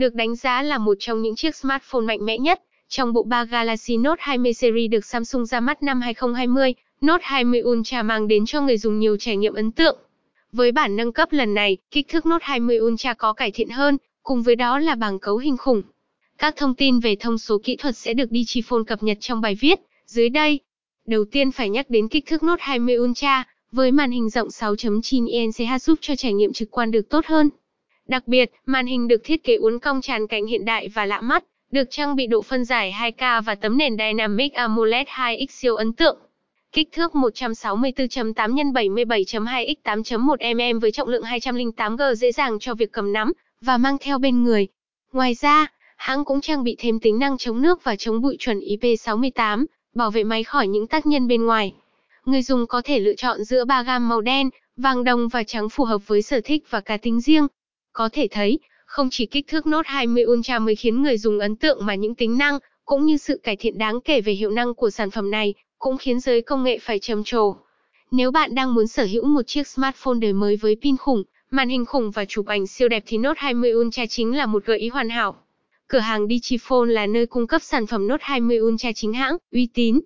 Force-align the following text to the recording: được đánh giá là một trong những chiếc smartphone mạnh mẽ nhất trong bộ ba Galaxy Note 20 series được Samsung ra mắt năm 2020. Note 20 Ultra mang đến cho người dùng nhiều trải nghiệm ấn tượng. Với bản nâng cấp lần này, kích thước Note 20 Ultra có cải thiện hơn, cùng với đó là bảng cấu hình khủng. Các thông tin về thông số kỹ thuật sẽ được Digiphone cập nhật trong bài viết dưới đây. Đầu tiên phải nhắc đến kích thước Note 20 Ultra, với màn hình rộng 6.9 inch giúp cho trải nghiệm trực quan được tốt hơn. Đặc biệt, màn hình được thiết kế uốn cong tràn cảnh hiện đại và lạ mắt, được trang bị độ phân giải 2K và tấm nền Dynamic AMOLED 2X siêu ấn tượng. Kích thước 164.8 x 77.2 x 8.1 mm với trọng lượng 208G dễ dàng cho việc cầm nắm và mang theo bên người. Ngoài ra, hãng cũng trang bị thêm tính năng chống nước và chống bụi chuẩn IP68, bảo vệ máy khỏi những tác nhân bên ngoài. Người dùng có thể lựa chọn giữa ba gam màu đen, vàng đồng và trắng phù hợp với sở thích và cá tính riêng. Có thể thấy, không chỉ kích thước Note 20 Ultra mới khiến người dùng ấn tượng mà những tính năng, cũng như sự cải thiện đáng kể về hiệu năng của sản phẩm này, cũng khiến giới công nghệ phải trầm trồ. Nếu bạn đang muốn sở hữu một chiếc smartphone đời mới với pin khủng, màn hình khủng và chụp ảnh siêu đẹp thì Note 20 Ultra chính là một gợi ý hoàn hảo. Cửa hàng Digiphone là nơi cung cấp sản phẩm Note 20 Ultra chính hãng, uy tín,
được 0.00 0.14
đánh 0.14 0.36
giá 0.36 0.62
là 0.62 0.78
một 0.78 0.96
trong 1.00 1.22
những 1.22 1.36
chiếc 1.36 1.56
smartphone 1.56 2.02
mạnh 2.02 2.24
mẽ 2.26 2.38
nhất 2.38 2.60
trong 2.88 3.12
bộ 3.12 3.22
ba 3.22 3.44
Galaxy 3.44 3.96
Note 3.96 4.22
20 4.22 4.52
series 4.52 4.90
được 4.90 5.04
Samsung 5.04 5.46
ra 5.46 5.60
mắt 5.60 5.82
năm 5.82 6.00
2020. 6.00 6.74
Note 7.00 7.24
20 7.26 7.62
Ultra 7.62 8.02
mang 8.02 8.28
đến 8.28 8.46
cho 8.46 8.60
người 8.60 8.78
dùng 8.78 8.98
nhiều 8.98 9.16
trải 9.16 9.36
nghiệm 9.36 9.54
ấn 9.54 9.72
tượng. 9.72 9.98
Với 10.52 10.72
bản 10.72 10.96
nâng 10.96 11.12
cấp 11.12 11.32
lần 11.32 11.54
này, 11.54 11.76
kích 11.90 12.08
thước 12.08 12.26
Note 12.26 12.44
20 12.46 12.78
Ultra 12.80 13.14
có 13.14 13.32
cải 13.32 13.50
thiện 13.50 13.68
hơn, 13.68 13.98
cùng 14.22 14.42
với 14.42 14.56
đó 14.56 14.78
là 14.78 14.94
bảng 14.94 15.18
cấu 15.18 15.36
hình 15.36 15.56
khủng. 15.56 15.82
Các 16.38 16.56
thông 16.56 16.74
tin 16.74 17.00
về 17.00 17.16
thông 17.20 17.38
số 17.38 17.58
kỹ 17.64 17.76
thuật 17.76 17.96
sẽ 17.96 18.14
được 18.14 18.30
Digiphone 18.30 18.82
cập 18.86 19.02
nhật 19.02 19.18
trong 19.20 19.40
bài 19.40 19.54
viết 19.60 19.80
dưới 20.06 20.28
đây. 20.28 20.60
Đầu 21.06 21.24
tiên 21.24 21.50
phải 21.52 21.70
nhắc 21.70 21.90
đến 21.90 22.08
kích 22.08 22.26
thước 22.26 22.42
Note 22.42 22.62
20 22.64 22.98
Ultra, 22.98 23.44
với 23.72 23.92
màn 23.92 24.10
hình 24.10 24.30
rộng 24.30 24.48
6.9 24.48 25.26
inch 25.28 25.82
giúp 25.82 25.98
cho 26.00 26.16
trải 26.16 26.32
nghiệm 26.32 26.52
trực 26.52 26.70
quan 26.70 26.90
được 26.90 27.08
tốt 27.08 27.26
hơn. 27.26 27.50
Đặc 28.10 28.28
biệt, 28.28 28.50
màn 28.66 28.86
hình 28.86 29.08
được 29.08 29.20
thiết 29.24 29.44
kế 29.44 29.56
uốn 29.56 29.78
cong 29.78 30.00
tràn 30.00 30.26
cảnh 30.26 30.46
hiện 30.46 30.64
đại 30.64 30.88
và 30.88 31.06
lạ 31.06 31.20
mắt, 31.20 31.44
được 31.70 31.90
trang 31.90 32.16
bị 32.16 32.26
độ 32.26 32.42
phân 32.42 32.64
giải 32.64 32.94
2K 33.00 33.42
và 33.42 33.54
tấm 33.54 33.78
nền 33.78 33.96
Dynamic 33.96 34.52
AMOLED 34.52 35.06
2X 35.06 35.46
siêu 35.48 35.76
ấn 35.76 35.92
tượng. 35.92 36.18
Kích 36.72 36.88
thước 36.92 37.12
164.8 37.12 38.32
x 38.32 38.74
77.2 38.74 39.74
x 39.74 39.86
8.1 39.86 40.54
mm 40.54 40.78
với 40.78 40.92
trọng 40.92 41.08
lượng 41.08 41.22
208G 41.22 42.14
dễ 42.14 42.32
dàng 42.32 42.58
cho 42.58 42.74
việc 42.74 42.92
cầm 42.92 43.12
nắm 43.12 43.32
và 43.60 43.76
mang 43.76 43.96
theo 44.00 44.18
bên 44.18 44.42
người. 44.44 44.68
Ngoài 45.12 45.34
ra, 45.34 45.66
hãng 45.96 46.24
cũng 46.24 46.40
trang 46.40 46.64
bị 46.64 46.76
thêm 46.78 47.00
tính 47.00 47.18
năng 47.18 47.38
chống 47.38 47.62
nước 47.62 47.84
và 47.84 47.96
chống 47.96 48.20
bụi 48.20 48.36
chuẩn 48.38 48.60
IP68, 48.60 49.64
bảo 49.94 50.10
vệ 50.10 50.24
máy 50.24 50.44
khỏi 50.44 50.68
những 50.68 50.86
tác 50.86 51.06
nhân 51.06 51.28
bên 51.28 51.44
ngoài. 51.44 51.72
Người 52.24 52.42
dùng 52.42 52.66
có 52.66 52.82
thể 52.84 52.98
lựa 52.98 53.14
chọn 53.14 53.44
giữa 53.44 53.64
ba 53.64 53.82
gam 53.82 54.08
màu 54.08 54.20
đen, 54.20 54.50
vàng 54.76 55.04
đồng 55.04 55.28
và 55.28 55.42
trắng 55.42 55.68
phù 55.68 55.84
hợp 55.84 56.08
với 56.08 56.22
sở 56.22 56.40
thích 56.44 56.64
và 56.70 56.80
cá 56.80 56.96
tính 56.96 57.20
riêng. 57.20 57.46
Có 57.92 58.08
thể 58.12 58.28
thấy, 58.30 58.58
không 58.86 59.08
chỉ 59.10 59.26
kích 59.26 59.46
thước 59.48 59.66
Note 59.66 59.88
20 59.88 60.24
Ultra 60.24 60.58
mới 60.58 60.76
khiến 60.76 61.02
người 61.02 61.18
dùng 61.18 61.38
ấn 61.38 61.56
tượng 61.56 61.86
mà 61.86 61.94
những 61.94 62.14
tính 62.14 62.38
năng, 62.38 62.58
cũng 62.84 63.06
như 63.06 63.16
sự 63.16 63.40
cải 63.42 63.56
thiện 63.56 63.78
đáng 63.78 64.00
kể 64.00 64.20
về 64.20 64.32
hiệu 64.32 64.50
năng 64.50 64.74
của 64.74 64.90
sản 64.90 65.10
phẩm 65.10 65.30
này, 65.30 65.54
cũng 65.78 65.98
khiến 65.98 66.20
giới 66.20 66.42
công 66.42 66.64
nghệ 66.64 66.78
phải 66.78 66.98
trầm 66.98 67.24
trồ. 67.24 67.56
Nếu 68.10 68.30
bạn 68.30 68.54
đang 68.54 68.74
muốn 68.74 68.86
sở 68.86 69.04
hữu 69.04 69.24
một 69.24 69.42
chiếc 69.46 69.66
smartphone 69.66 70.18
đời 70.20 70.32
mới 70.32 70.56
với 70.56 70.76
pin 70.82 70.96
khủng, 70.96 71.22
màn 71.50 71.68
hình 71.68 71.86
khủng 71.86 72.10
và 72.10 72.24
chụp 72.24 72.46
ảnh 72.46 72.66
siêu 72.66 72.88
đẹp 72.88 73.02
thì 73.06 73.18
Note 73.18 73.40
20 73.40 73.74
Ultra 73.74 74.06
chính 74.06 74.36
là 74.36 74.46
một 74.46 74.64
gợi 74.64 74.78
ý 74.78 74.88
hoàn 74.88 75.08
hảo. 75.08 75.36
Cửa 75.88 75.98
hàng 75.98 76.26
Digiphone 76.28 76.92
là 76.92 77.06
nơi 77.06 77.26
cung 77.26 77.46
cấp 77.46 77.62
sản 77.62 77.86
phẩm 77.86 78.08
Note 78.08 78.24
20 78.26 78.60
Ultra 78.60 78.92
chính 78.92 79.12
hãng, 79.12 79.36
uy 79.52 79.68
tín, 79.74 80.00